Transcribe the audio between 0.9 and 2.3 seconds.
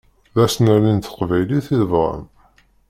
n teqbaylit i tebɣam.